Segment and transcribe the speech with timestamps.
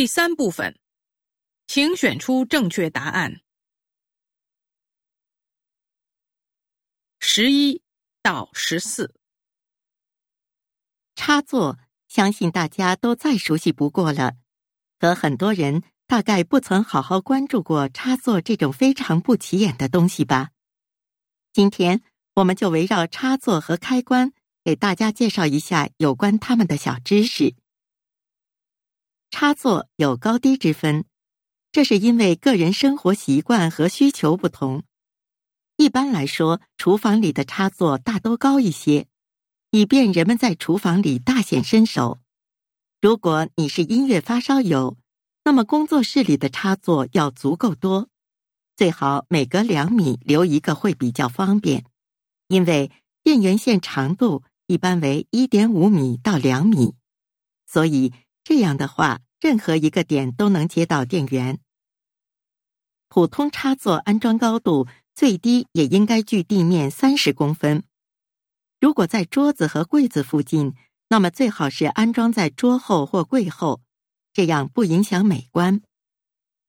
[0.00, 0.78] 第三部分，
[1.66, 3.42] 请选出正确答案。
[7.18, 7.82] 十一
[8.22, 9.14] 到十四，
[11.14, 11.78] 插座
[12.08, 14.38] 相信大家都再熟悉不过了，
[14.98, 20.52] 可很多人大概不曾好好关注过插座这种非常不起眼的东西吧？
[21.52, 22.00] 今天
[22.36, 24.32] 我们就围绕插座和开关，
[24.64, 27.54] 给大家介绍一下有关它们的小知识。
[29.30, 31.04] 插座有高低之分，
[31.70, 34.82] 这是因为个人生活习惯和需求不同。
[35.76, 39.06] 一般来说，厨房里的插座大都高一些，
[39.70, 42.18] 以便人们在厨房里大显身手。
[43.00, 44.98] 如果你是音乐发烧友，
[45.44, 48.08] 那么工作室里的插座要足够多，
[48.76, 51.84] 最好每隔两米留一个会比较方便，
[52.48, 52.90] 因为
[53.22, 56.94] 电源线长度一般为一点五米到两米，
[57.66, 58.12] 所以。
[58.50, 61.60] 这样的话，任何一个点都能接到电源。
[63.08, 67.84] 普通插座安装高度最低也应该距地面三十公分。
[68.80, 70.74] 如果在桌子和柜子附近，
[71.10, 73.82] 那么最好是安装在桌后或柜后，
[74.32, 75.80] 这样不影响美观。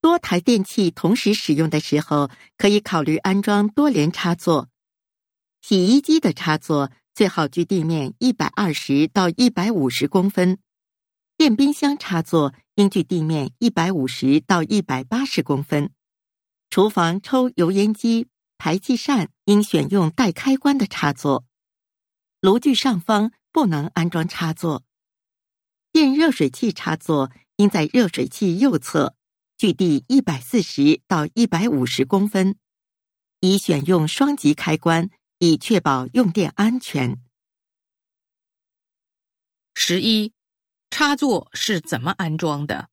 [0.01, 2.29] 多台电器同时使用的时候，
[2.59, 4.69] 可以考虑安装多联插座。
[5.63, 10.59] 洗衣机的插座最好距地面一百二十到一百五十公分。
[11.41, 15.91] 电冰箱插座应距地面一百五十到一百八十公分，
[16.69, 18.27] 厨房抽油烟机、
[18.59, 21.43] 排气扇应选用带开关的插座，
[22.41, 24.83] 炉具上方不能安装插座。
[25.91, 29.15] 电热水器插座应在热水器右侧，
[29.57, 32.55] 距地一百四十到一百五十公分，
[33.39, 37.19] 宜选用双级开关，以确保用电安全。
[39.73, 40.33] 十一。
[41.01, 42.91] 插座是怎么安装的？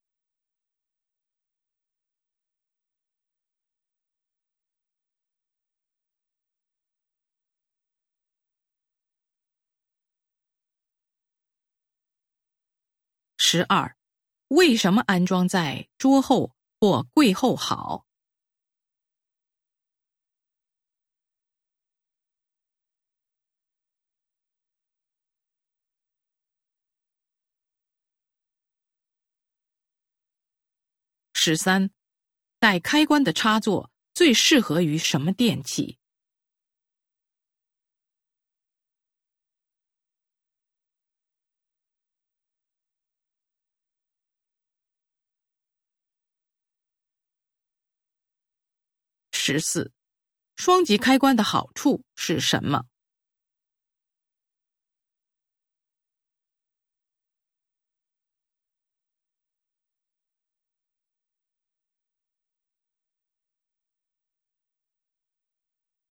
[13.36, 13.94] 十二，
[14.48, 18.07] 为什么安装在桌后或柜后好？
[31.48, 31.88] 十三，
[32.58, 35.98] 带开关的插座最适合于什么电器？
[49.32, 49.90] 十四，
[50.56, 52.84] 双极开关的好处是什么？